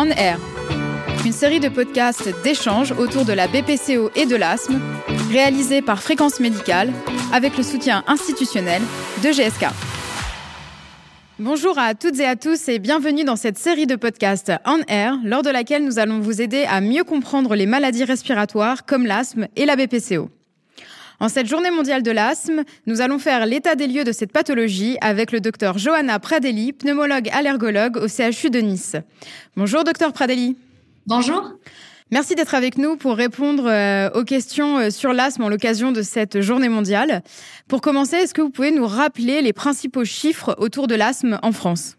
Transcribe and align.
On 0.00 0.10
Air, 0.10 0.38
une 1.26 1.32
série 1.32 1.58
de 1.58 1.68
podcasts 1.68 2.32
d'échanges 2.44 2.92
autour 2.92 3.24
de 3.24 3.32
la 3.32 3.48
BPCO 3.48 4.12
et 4.14 4.26
de 4.26 4.36
l'asthme, 4.36 4.78
réalisée 5.32 5.82
par 5.82 6.00
Fréquence 6.00 6.38
Médicale 6.38 6.92
avec 7.32 7.56
le 7.56 7.64
soutien 7.64 8.04
institutionnel 8.06 8.80
de 9.24 9.30
GSK. 9.30 9.66
Bonjour 11.40 11.76
à 11.80 11.96
toutes 11.96 12.20
et 12.20 12.26
à 12.26 12.36
tous 12.36 12.68
et 12.68 12.78
bienvenue 12.78 13.24
dans 13.24 13.34
cette 13.34 13.58
série 13.58 13.88
de 13.88 13.96
podcasts 13.96 14.52
On 14.64 14.78
Air, 14.86 15.18
lors 15.24 15.42
de 15.42 15.50
laquelle 15.50 15.84
nous 15.84 15.98
allons 15.98 16.20
vous 16.20 16.40
aider 16.40 16.64
à 16.70 16.80
mieux 16.80 17.02
comprendre 17.02 17.56
les 17.56 17.66
maladies 17.66 18.04
respiratoires 18.04 18.86
comme 18.86 19.04
l'asthme 19.04 19.48
et 19.56 19.66
la 19.66 19.74
BPCO. 19.74 20.30
En 21.20 21.28
cette 21.28 21.48
journée 21.48 21.72
mondiale 21.72 22.04
de 22.04 22.12
l'asthme, 22.12 22.62
nous 22.86 23.00
allons 23.00 23.18
faire 23.18 23.44
l'état 23.44 23.74
des 23.74 23.88
lieux 23.88 24.04
de 24.04 24.12
cette 24.12 24.30
pathologie 24.30 24.96
avec 25.00 25.32
le 25.32 25.40
docteur 25.40 25.76
Johanna 25.76 26.20
Pradelli, 26.20 26.72
pneumologue 26.72 27.28
allergologue 27.32 27.96
au 27.96 28.06
CHU 28.06 28.50
de 28.50 28.60
Nice. 28.60 28.94
Bonjour 29.56 29.82
docteur 29.82 30.12
Pradelli. 30.12 30.56
Bonjour. 31.06 31.54
Merci 32.12 32.36
d'être 32.36 32.54
avec 32.54 32.78
nous 32.78 32.96
pour 32.96 33.16
répondre 33.16 33.66
euh, 33.66 34.10
aux 34.14 34.24
questions 34.24 34.78
euh, 34.78 34.90
sur 34.90 35.12
l'asthme 35.12 35.42
en 35.42 35.48
l'occasion 35.48 35.90
de 35.90 36.02
cette 36.02 36.40
journée 36.40 36.68
mondiale. 36.68 37.22
Pour 37.66 37.80
commencer, 37.80 38.16
est-ce 38.16 38.32
que 38.32 38.40
vous 38.40 38.50
pouvez 38.50 38.70
nous 38.70 38.86
rappeler 38.86 39.42
les 39.42 39.52
principaux 39.52 40.04
chiffres 40.04 40.54
autour 40.58 40.86
de 40.86 40.94
l'asthme 40.94 41.38
en 41.42 41.52
France? 41.52 41.97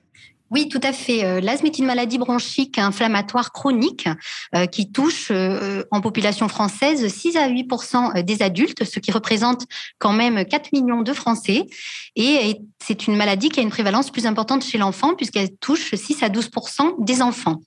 Oui, 0.52 0.67
tout 0.67 0.80
à 0.81 0.94
fait. 0.94 1.23
Euh, 1.23 1.41
l'asthme 1.41 1.67
est 1.67 1.77
une 1.77 1.85
maladie 1.85 2.17
bronchique 2.17 2.80
inflammatoire 2.80 3.52
chronique 3.52 4.09
euh, 4.55 4.66
qui 4.66 4.91
touche 4.91 5.27
euh, 5.30 5.84
en 5.91 6.02
population 6.02 6.48
française 6.48 7.08
6 7.08 7.38
à 7.38 7.48
8% 7.48 8.23
des 8.23 8.41
adultes, 8.41 8.84
ce 8.84 8.99
qui 8.99 9.12
représente 9.12 9.66
quand 9.99 10.12
même 10.12 10.44
4 10.44 10.72
millions 10.73 11.03
de 11.03 11.13
Français. 11.13 11.66
Et 12.16 12.58
c'est 12.84 13.05
une 13.05 13.16
maladie 13.16 13.49
qui 13.49 13.59
a 13.59 13.63
une 13.63 13.70
prévalence 13.70 14.09
plus 14.09 14.25
importante 14.25 14.63
chez 14.63 14.80
l'enfant 14.80 15.13
puisqu'elle 15.13 15.55
touche 15.58 15.94
6 15.94 16.23
à 16.23 16.30
12% 16.30 17.03
des 17.03 17.22
enfants. 17.22 17.58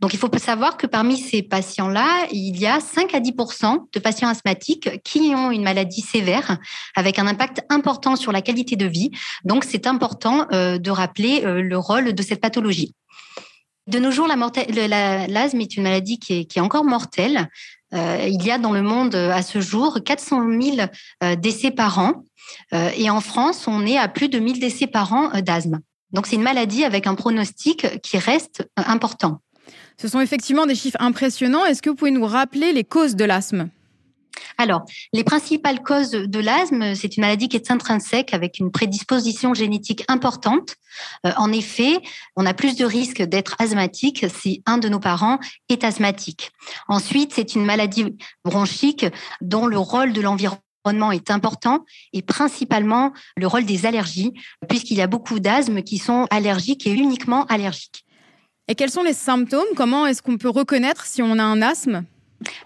Donc 0.00 0.14
il 0.14 0.18
faut 0.18 0.30
savoir 0.38 0.76
que 0.76 0.86
parmi 0.86 1.18
ces 1.18 1.42
patients-là, 1.42 2.06
il 2.30 2.56
y 2.56 2.66
a 2.66 2.78
5 2.78 3.14
à 3.14 3.20
10% 3.20 3.86
de 3.92 3.98
patients 3.98 4.28
asthmatiques 4.28 5.02
qui 5.02 5.32
ont 5.34 5.50
une 5.50 5.64
maladie 5.64 6.02
sévère 6.02 6.58
avec 6.94 7.18
un 7.18 7.26
impact 7.26 7.62
important 7.68 8.14
sur 8.14 8.30
la 8.30 8.42
qualité 8.42 8.76
de 8.76 8.86
vie. 8.86 9.10
Donc 9.44 9.64
c'est 9.64 9.88
important 9.88 10.46
de 10.52 10.90
rappeler 10.90 11.42
le 11.44 11.78
rôle 11.78 12.12
de 12.12 12.22
cette 12.28 12.40
pathologie. 12.40 12.94
De 13.88 13.98
nos 13.98 14.10
jours, 14.10 14.28
l'asthme 14.28 15.60
est 15.60 15.76
une 15.76 15.82
maladie 15.82 16.18
qui 16.18 16.46
est, 16.54 16.60
encore 16.60 16.84
mortelle. 16.84 17.48
Euh, 17.94 18.26
il 18.28 18.44
y 18.44 18.50
a 18.50 18.58
dans 18.58 18.72
le 18.72 18.82
monde 18.82 19.14
à 19.14 19.40
ce 19.40 19.62
jour 19.62 20.00
400 20.04 20.42
000 20.60 20.76
euh, 21.24 21.36
décès 21.36 21.70
par 21.70 21.98
an. 21.98 22.24
Euh, 22.74 22.90
et 22.96 23.08
en 23.08 23.22
France, 23.22 23.66
on 23.66 23.86
est 23.86 23.96
à 23.96 24.08
plus 24.08 24.28
de 24.28 24.38
1000 24.38 24.60
décès 24.60 24.86
par 24.86 25.14
an 25.14 25.30
d'asthme. 25.40 25.80
Donc 26.12 26.26
c'est 26.26 26.36
une 26.36 26.42
maladie 26.42 26.84
avec 26.84 27.06
un 27.06 27.14
pronostic 27.14 28.00
qui 28.02 28.18
reste 28.18 28.68
important. 28.76 29.40
Ce 30.00 30.06
sont 30.06 30.20
effectivement 30.20 30.66
des 30.66 30.74
chiffres 30.74 30.98
impressionnants. 31.00 31.64
Est-ce 31.64 31.80
que 31.80 31.88
vous 31.88 31.96
pouvez 31.96 32.10
nous 32.10 32.26
rappeler 32.26 32.72
les 32.72 32.84
causes 32.84 33.16
de 33.16 33.24
l'asthme? 33.24 33.70
Alors, 34.56 34.84
les 35.12 35.24
principales 35.24 35.82
causes 35.82 36.10
de 36.10 36.38
l'asthme, 36.40 36.94
c'est 36.94 37.16
une 37.16 37.20
maladie 37.22 37.48
qui 37.48 37.56
est 37.56 37.70
intrinsèque 37.70 38.34
avec 38.34 38.58
une 38.58 38.70
prédisposition 38.70 39.54
génétique 39.54 40.04
importante. 40.08 40.74
Euh, 41.26 41.32
en 41.36 41.52
effet, 41.52 42.00
on 42.36 42.46
a 42.46 42.54
plus 42.54 42.76
de 42.76 42.84
risques 42.84 43.22
d'être 43.22 43.56
asthmatique 43.58 44.26
si 44.28 44.62
un 44.66 44.78
de 44.78 44.88
nos 44.88 45.00
parents 45.00 45.38
est 45.68 45.84
asthmatique. 45.84 46.50
Ensuite, 46.88 47.32
c'est 47.34 47.54
une 47.54 47.64
maladie 47.64 48.16
bronchique 48.44 49.06
dont 49.40 49.66
le 49.66 49.78
rôle 49.78 50.12
de 50.12 50.20
l'environnement 50.20 51.12
est 51.12 51.30
important 51.30 51.84
et 52.12 52.22
principalement 52.22 53.12
le 53.36 53.46
rôle 53.46 53.64
des 53.64 53.86
allergies, 53.86 54.32
puisqu'il 54.68 54.96
y 54.96 55.02
a 55.02 55.06
beaucoup 55.06 55.38
d'asthme 55.38 55.82
qui 55.82 55.98
sont 55.98 56.26
allergiques 56.30 56.86
et 56.86 56.92
uniquement 56.92 57.44
allergiques. 57.46 58.04
Et 58.68 58.74
quels 58.74 58.90
sont 58.90 59.02
les 59.02 59.14
symptômes? 59.14 59.66
Comment 59.76 60.06
est-ce 60.06 60.22
qu'on 60.22 60.36
peut 60.36 60.48
reconnaître 60.48 61.06
si 61.06 61.22
on 61.22 61.38
a 61.38 61.42
un 61.42 61.62
asthme? 61.62 62.04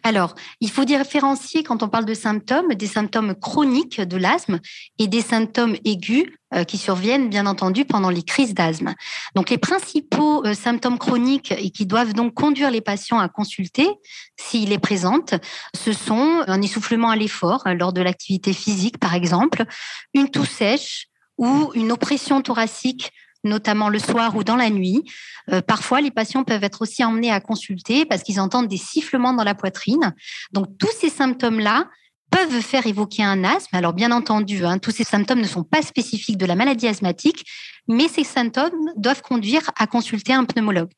Alors, 0.03 0.34
il 0.61 0.70
faut 0.70 0.84
différencier 0.84 1.62
quand 1.62 1.83
on 1.83 1.89
parle 1.89 2.05
de 2.05 2.14
symptômes, 2.14 2.74
des 2.74 2.86
symptômes 2.86 3.35
chroniques 3.35 4.01
de 4.01 4.17
l'asthme 4.17 4.61
et 4.98 5.07
des 5.07 5.23
symptômes 5.23 5.77
aigus 5.85 6.27
euh, 6.55 6.64
qui 6.64 6.77
surviennent 6.77 7.30
bien 7.30 7.47
entendu 7.47 7.85
pendant 7.85 8.11
les 8.11 8.23
crises 8.23 8.52
d'asthme. 8.55 8.95
Donc 9.35 9.48
les 9.48 9.58
principaux 9.58 10.45
euh, 10.45 10.55
symptômes 10.55 10.98
chroniques 10.98 11.52
et 11.52 11.70
qui 11.70 11.86
doivent 11.86 12.13
donc 12.13 12.35
conduire 12.35 12.70
les 12.70 12.83
patients 12.83 13.19
à 13.19 13.29
consulter 13.29 13.89
s'il 14.39 14.73
est 14.73 14.79
présente, 14.79 15.35
ce 15.74 15.92
sont 15.92 16.42
un 16.47 16.61
essoufflement 16.61 17.08
à 17.08 17.17
l'effort 17.17 17.63
euh, 17.67 17.74
lors 17.74 17.92
de 17.92 18.02
l'activité 18.02 18.52
physique 18.52 18.98
par 18.98 19.14
exemple, 19.14 19.64
une 20.13 20.30
toux 20.30 20.45
sèche 20.45 21.07
ou 21.39 21.73
une 21.74 21.92
oppression 21.92 22.42
thoracique 22.42 23.13
notamment 23.45 23.89
le 23.89 23.98
soir 23.98 24.36
ou 24.36 24.45
dans 24.45 24.57
la 24.57 24.70
nuit. 24.70 25.05
Euh, 25.51 25.61
parfois, 25.61 26.01
les 26.01 26.11
patients 26.11 26.45
peuvent 26.45 26.64
être 26.64 26.83
aussi 26.83 27.05
emmenés 27.05 27.30
à 27.30 27.41
consulter 27.41 28.05
parce 28.05 28.23
qu'ils 28.23 28.41
entendent 28.41 28.69
des 28.69 28.77
sifflements 28.77 29.33
dans 29.33 29.45
la 29.45 29.55
poitrine. 29.55 30.14
Donc, 30.53 30.67
tous 30.79 30.92
ces 31.01 31.08
symptômes-là 31.08 31.89
peuvent 32.30 32.61
faire 32.63 32.86
évoquer 32.86 33.23
un 33.23 33.45
asthme. 33.45 33.77
Alors, 33.77 33.92
bien 33.92 34.11
entendu, 34.11 34.64
hein, 34.64 34.79
tous 34.79 34.91
ces 34.91 35.05
symptômes 35.05 35.41
ne 35.41 35.47
sont 35.47 35.64
pas 35.64 35.83
spécifiques 35.83 36.39
de 36.39 36.47
la 36.47 36.55
maladie 36.55 36.89
asthmatique, 36.89 37.45
mais 37.89 38.08
ces 38.08 38.25
symptômes 38.25 38.91
doivent 38.97 39.23
conduire 39.23 39.70
à 39.77 39.86
consulter 39.86 40.33
un 40.33 40.45
pneumologue. 40.45 40.91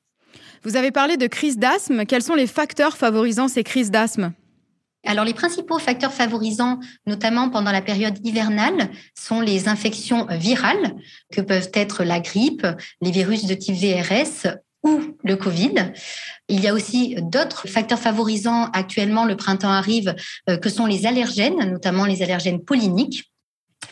Vous 0.62 0.76
avez 0.76 0.90
parlé 0.90 1.16
de 1.16 1.26
crise 1.26 1.58
d'asthme. 1.58 2.06
Quels 2.06 2.22
sont 2.22 2.34
les 2.34 2.46
facteurs 2.46 2.96
favorisant 2.96 3.48
ces 3.48 3.64
crises 3.64 3.90
d'asthme? 3.90 4.32
Alors, 5.04 5.24
les 5.24 5.34
principaux 5.34 5.78
facteurs 5.78 6.12
favorisants, 6.12 6.80
notamment 7.06 7.50
pendant 7.50 7.72
la 7.72 7.82
période 7.82 8.18
hivernale, 8.26 8.90
sont 9.14 9.40
les 9.40 9.68
infections 9.68 10.26
virales, 10.30 10.94
que 11.32 11.40
peuvent 11.40 11.70
être 11.74 12.04
la 12.04 12.20
grippe, 12.20 12.66
les 13.00 13.10
virus 13.10 13.44
de 13.46 13.54
type 13.54 13.76
VRS 13.76 14.56
ou 14.82 15.00
le 15.24 15.36
Covid. 15.36 15.92
Il 16.48 16.60
y 16.60 16.68
a 16.68 16.74
aussi 16.74 17.16
d'autres 17.22 17.68
facteurs 17.68 17.98
favorisants. 17.98 18.66
Actuellement, 18.72 19.24
le 19.24 19.36
printemps 19.36 19.70
arrive, 19.70 20.14
euh, 20.48 20.58
que 20.58 20.68
sont 20.68 20.86
les 20.86 21.06
allergènes, 21.06 21.70
notamment 21.70 22.04
les 22.04 22.22
allergènes 22.22 22.62
polliniques. 22.62 23.30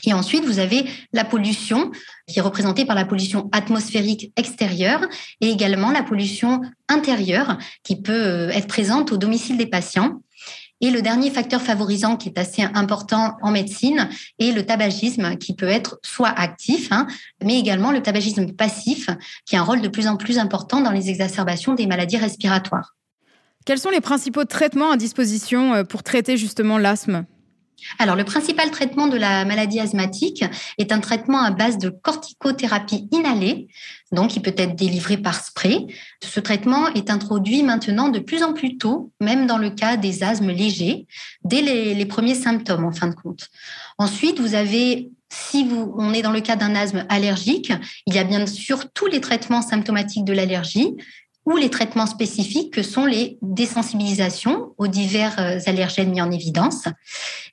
Et 0.05 0.13
ensuite, 0.13 0.45
vous 0.45 0.59
avez 0.59 0.85
la 1.13 1.25
pollution, 1.25 1.91
qui 2.27 2.39
est 2.39 2.43
représentée 2.43 2.85
par 2.85 2.97
la 2.97 3.05
pollution 3.05 3.49
atmosphérique 3.53 4.33
extérieure 4.37 5.01
et 5.41 5.49
également 5.49 5.91
la 5.91 6.03
pollution 6.03 6.61
intérieure, 6.89 7.59
qui 7.83 8.01
peut 8.01 8.13
euh, 8.13 8.49
être 8.51 8.67
présente 8.67 9.13
au 9.13 9.17
domicile 9.17 9.57
des 9.57 9.67
patients. 9.67 10.21
Et 10.83 10.91
le 10.91 11.01
dernier 11.01 11.31
facteur 11.31 11.63
favorisant 11.63 12.17
qui 12.17 12.29
est 12.29 12.39
assez 12.39 12.63
important 12.75 13.37
en 13.41 13.53
médecine 13.53 14.09
est 14.41 14.51
le 14.51 14.67
tabagisme 14.67 15.37
qui 15.37 15.55
peut 15.55 15.69
être 15.69 16.01
soit 16.03 16.29
actif, 16.29 16.89
hein, 16.91 17.07
mais 17.43 17.59
également 17.59 17.93
le 17.93 18.03
tabagisme 18.03 18.53
passif 18.53 19.09
qui 19.47 19.57
a 19.57 19.61
un 19.61 19.65
rôle 19.65 19.81
de 19.81 19.89
plus 19.89 20.09
en 20.09 20.17
plus 20.17 20.39
important 20.39 20.81
dans 20.81 20.91
les 20.91 21.09
exacerbations 21.09 21.75
des 21.75 21.87
maladies 21.87 22.17
respiratoires. 22.19 22.97
Quels 23.65 23.79
sont 23.79 23.91
les 23.91 24.01
principaux 24.01 24.45
traitements 24.45 24.91
à 24.91 24.97
disposition 24.97 25.73
euh, 25.73 25.85
pour 25.85 26.03
traiter 26.03 26.37
justement 26.37 26.79
l'asthme? 26.79 27.27
Alors, 27.99 28.17
le 28.17 28.25
principal 28.25 28.71
traitement 28.71 29.07
de 29.07 29.17
la 29.17 29.45
maladie 29.45 29.81
asthmatique 29.81 30.45
est 30.79 30.93
un 30.93 31.01
traitement 31.01 31.43
à 31.43 31.51
base 31.51 31.79
de 31.79 31.89
corticothérapie 31.89 33.09
inhalée, 33.13 33.69
donc 34.13 34.31
qui 34.31 34.41
peut 34.41 34.55
être 34.57 34.75
délivré 34.75 35.17
par 35.17 35.43
spray. 35.43 35.87
Ce 36.23 36.41
traitement 36.41 36.89
est 36.95 37.11
introduit 37.11 37.63
maintenant 37.63 38.09
de 38.09 38.19
plus 38.19 38.43
en 38.43 38.53
plus 38.53 38.77
tôt, 38.77 39.11
même 39.21 39.47
dans 39.47 39.59
le 39.59 39.71
cas 39.71 39.97
des 39.97 40.23
asthmes 40.23 40.51
légers, 40.51 41.07
dès 41.45 41.61
les, 41.63 42.07
premiers 42.07 42.35
symptômes 42.35 42.85
en 42.85 42.93
fin 42.93 43.09
de 43.09 43.15
compte. 43.15 43.49
Ensuite, 43.99 44.41
vous 44.41 44.55
avez 44.55 45.11
si 45.33 45.65
vous, 45.65 45.95
on 45.97 46.13
est 46.13 46.21
dans 46.21 46.31
le 46.31 46.43
cas 46.43 46.57
d'un 46.57 46.75
asthme 46.75 47.07
allergique, 47.09 47.73
il 48.07 48.15
y 48.15 48.19
a 48.19 48.25
bien 48.25 48.47
sûr 48.47 48.93
tous 48.93 49.07
les 49.07 49.23
traitements 49.23 49.63
symptomatiques 49.63 50.27
de 50.27 50.35
l'allergie, 50.35 50.95
ou 51.45 51.57
les 51.57 51.71
traitements 51.71 52.07
spécifiques 52.07 52.73
que 52.73 52.83
sont 52.83 53.05
les 53.05 53.39
désensibilisations 53.43 54.72
aux 54.83 54.89
divers 54.89 55.39
euh, 55.39 55.59
allergènes 55.67 56.11
mis 56.11 56.21
en 56.21 56.31
évidence. 56.31 56.85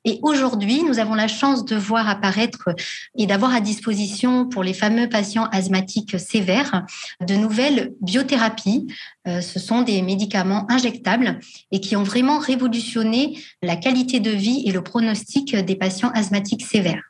Et 0.05 0.19
aujourd'hui, 0.23 0.83
nous 0.83 0.99
avons 0.99 1.13
la 1.13 1.27
chance 1.27 1.65
de 1.65 1.75
voir 1.75 2.09
apparaître 2.09 2.69
et 3.17 3.27
d'avoir 3.27 3.53
à 3.53 3.61
disposition 3.61 4.47
pour 4.47 4.63
les 4.63 4.73
fameux 4.73 5.07
patients 5.07 5.45
asthmatiques 5.51 6.19
sévères 6.19 6.85
de 7.21 7.35
nouvelles 7.35 7.93
biothérapies. 8.01 8.87
Euh, 9.27 9.41
ce 9.41 9.59
sont 9.59 9.81
des 9.81 10.01
médicaments 10.01 10.65
injectables 10.71 11.39
et 11.71 11.79
qui 11.79 11.95
ont 11.95 12.03
vraiment 12.03 12.39
révolutionné 12.39 13.37
la 13.61 13.75
qualité 13.75 14.19
de 14.19 14.31
vie 14.31 14.63
et 14.65 14.71
le 14.71 14.81
pronostic 14.81 15.55
des 15.55 15.75
patients 15.75 16.11
asthmatiques 16.15 16.65
sévères. 16.65 17.03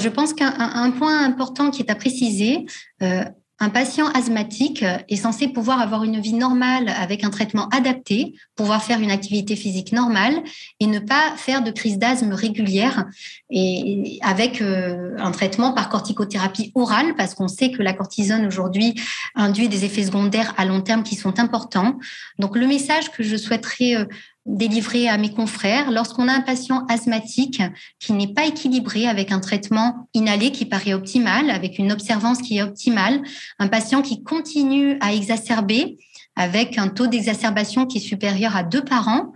Je 0.00 0.08
pense 0.08 0.32
qu'un 0.32 0.90
point 0.92 1.24
important 1.24 1.70
qui 1.70 1.82
est 1.82 1.90
à 1.90 1.96
préciser, 1.96 2.66
euh, 3.02 3.24
un 3.60 3.70
patient 3.70 4.06
asthmatique 4.08 4.84
est 5.08 5.16
censé 5.16 5.48
pouvoir 5.48 5.80
avoir 5.80 6.04
une 6.04 6.20
vie 6.20 6.32
normale 6.32 6.88
avec 6.88 7.24
un 7.24 7.30
traitement 7.30 7.68
adapté, 7.68 8.34
pouvoir 8.54 8.82
faire 8.82 9.00
une 9.00 9.10
activité 9.10 9.56
physique 9.56 9.92
normale 9.92 10.42
et 10.78 10.86
ne 10.86 11.00
pas 11.00 11.36
faire 11.36 11.62
de 11.62 11.70
crise 11.70 11.98
d'asthme 11.98 12.32
régulière 12.32 13.06
et 13.50 14.18
avec 14.22 14.62
euh, 14.62 15.16
un 15.18 15.32
traitement 15.32 15.72
par 15.72 15.88
corticothérapie 15.88 16.70
orale 16.74 17.14
parce 17.16 17.34
qu'on 17.34 17.48
sait 17.48 17.72
que 17.72 17.82
la 17.82 17.92
cortisone 17.92 18.46
aujourd'hui 18.46 18.94
induit 19.34 19.68
des 19.68 19.84
effets 19.84 20.04
secondaires 20.04 20.54
à 20.56 20.64
long 20.64 20.80
terme 20.80 21.02
qui 21.02 21.16
sont 21.16 21.40
importants. 21.40 21.98
Donc 22.38 22.56
le 22.56 22.66
message 22.66 23.10
que 23.10 23.24
je 23.24 23.36
souhaiterais 23.36 24.06
délivré 24.48 25.08
à 25.08 25.18
mes 25.18 25.32
confrères 25.32 25.90
lorsqu'on 25.90 26.26
a 26.26 26.32
un 26.32 26.40
patient 26.40 26.86
asthmatique 26.88 27.62
qui 28.00 28.14
n'est 28.14 28.32
pas 28.32 28.46
équilibré 28.46 29.06
avec 29.06 29.30
un 29.30 29.40
traitement 29.40 30.08
inhalé 30.14 30.50
qui 30.50 30.64
paraît 30.64 30.94
optimal, 30.94 31.50
avec 31.50 31.78
une 31.78 31.92
observance 31.92 32.38
qui 32.38 32.58
est 32.58 32.62
optimale, 32.62 33.22
un 33.58 33.68
patient 33.68 34.02
qui 34.02 34.22
continue 34.22 34.96
à 35.00 35.14
exacerber 35.14 35.98
avec 36.34 36.78
un 36.78 36.88
taux 36.88 37.06
d'exacerbation 37.06 37.86
qui 37.86 37.98
est 37.98 38.00
supérieur 38.00 38.56
à 38.56 38.62
deux 38.62 38.82
par 38.82 39.08
an 39.08 39.32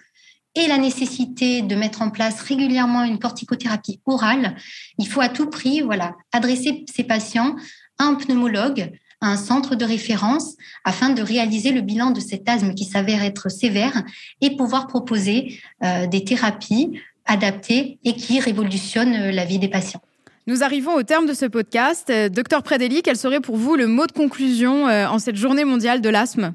et 0.55 0.67
la 0.67 0.79
nécessité 0.79 1.63
de 1.63 1.75
mettre 1.75 2.03
en 2.03 2.11
place 2.11 2.41
régulièrement 2.41 3.05
une 3.05 3.19
corticothérapie 3.19 4.01
orale, 4.07 4.57
il 4.99 5.09
faut 5.09 5.21
à 5.21 5.29
tout 5.29 5.49
prix 5.49 5.81
voilà, 5.81 6.15
adresser 6.33 6.85
ces 6.93 7.05
patients 7.05 7.57
à 7.99 8.05
un 8.05 8.15
pneumologue, 8.15 8.93
à 9.23 9.29
un 9.29 9.37
centre 9.37 9.75
de 9.75 9.85
référence, 9.85 10.57
afin 10.85 11.11
de 11.11 11.23
réaliser 11.23 11.73
le 11.73 11.81
bilan 11.81 12.11
de 12.11 12.21
cet 12.21 12.49
asthme 12.49 12.75
qui 12.75 12.85
s'avère 12.85 13.23
être 13.23 13.49
sévère 13.49 14.03
et 14.41 14.57
pouvoir 14.57 14.87
proposer 14.87 15.61
euh, 15.83 16.07
des 16.07 16.25
thérapies 16.25 17.01
adaptées 17.25 17.99
et 18.05 18.15
qui 18.15 18.41
révolutionnent 18.41 19.31
la 19.31 19.45
vie 19.45 19.59
des 19.59 19.69
patients. 19.69 20.03
Nous 20.49 20.65
arrivons 20.65 20.95
au 20.95 21.05
terme 21.05 21.27
de 21.27 21.35
ce 21.35 21.47
podcast. 21.47 22.11
Euh, 22.11 22.29
docteur 22.29 22.65
Prédéli, 22.65 23.03
quel 23.03 23.17
serait 23.17 23.41
pour 23.41 23.57
vous 23.57 23.77
le 23.77 23.87
mot 23.87 24.09
de 24.09 24.13
conclusion 24.13 24.89
euh, 24.89 25.07
en 25.07 25.21
cette 25.21 25.37
journée 25.37 25.65
mondiale 25.65 26.01
de 26.01 26.09
l'asthme? 26.09 26.55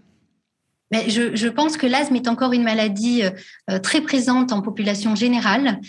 Mais 0.92 1.10
je, 1.10 1.36
je, 1.36 1.48
pense 1.48 1.78
que 1.78 1.88
l'asthme 1.88 2.16
est 2.16 2.28
encore 2.28 2.52
une 2.52 2.63
maladie 2.63 3.24
euh, 3.70 3.80
très 3.80 4.02
présente 4.02 4.52
en 4.52 4.62
population 4.62 5.16
générale, 5.16 5.80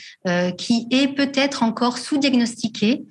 qui 0.57 0.89
est 0.91 1.15
peut-être 1.15 1.63
encore 1.63 1.99
sous-diagnostiquée. 1.99 3.05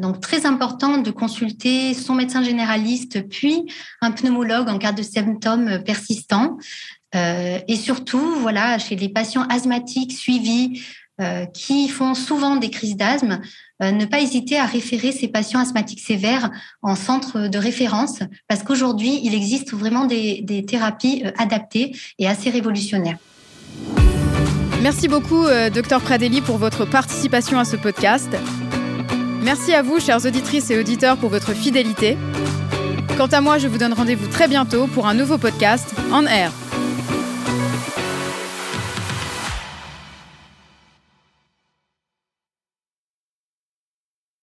Donc 0.00 0.20
très 0.20 0.46
important 0.46 0.98
de 0.98 1.10
consulter 1.10 1.92
son 1.94 2.14
médecin 2.14 2.42
généraliste, 2.42 3.28
puis 3.28 3.66
un 4.00 4.10
pneumologue 4.10 4.68
en 4.68 4.78
cas 4.78 4.92
de 4.92 5.02
symptômes 5.02 5.82
persistants. 5.84 6.56
et 7.14 7.76
surtout, 7.76 8.36
voilà, 8.40 8.78
chez 8.78 8.96
les 8.96 9.08
patients 9.08 9.46
asthmatiques 9.48 10.12
suivis 10.12 10.80
euh, 11.20 11.46
qui 11.46 11.88
font 11.88 12.14
souvent 12.14 12.56
des 12.56 12.70
crises 12.70 12.96
d'asthme, 12.96 13.40
euh, 13.80 13.92
ne 13.92 14.04
pas 14.04 14.18
hésiter 14.18 14.58
à 14.58 14.66
référer 14.66 15.12
ces 15.12 15.28
patients 15.28 15.60
asthmatiques 15.60 16.00
sévères 16.00 16.50
en 16.82 16.96
centre 16.96 17.46
de 17.46 17.56
référence, 17.56 18.18
parce 18.48 18.64
qu'aujourd'hui, 18.64 19.20
il 19.22 19.32
existe 19.32 19.74
vraiment 19.74 20.06
des, 20.06 20.40
des 20.42 20.66
thérapies 20.66 21.22
euh, 21.24 21.30
adaptées 21.38 21.94
et 22.18 22.26
assez 22.26 22.50
révolutionnaires. 22.50 23.18
Merci 24.82 25.06
beaucoup, 25.06 25.44
docteur 25.72 26.00
Pradelli, 26.00 26.40
pour 26.40 26.58
votre 26.58 26.84
participation 26.84 27.60
à 27.60 27.64
ce 27.64 27.76
podcast. 27.76 28.28
Merci 29.44 29.74
à 29.74 29.82
vous, 29.82 30.00
chères 30.00 30.24
auditrices 30.24 30.70
et 30.70 30.78
auditeurs, 30.78 31.18
pour 31.18 31.28
votre 31.28 31.52
fidélité. 31.52 32.16
Quant 33.18 33.26
à 33.26 33.42
moi, 33.42 33.58
je 33.58 33.68
vous 33.68 33.76
donne 33.76 33.92
rendez-vous 33.92 34.26
très 34.26 34.48
bientôt 34.48 34.86
pour 34.86 35.06
un 35.06 35.12
nouveau 35.12 35.36
podcast 35.36 35.94
en 36.10 36.24
air. 36.24 36.50